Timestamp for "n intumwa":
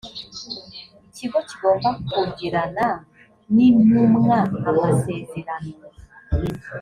3.53-4.37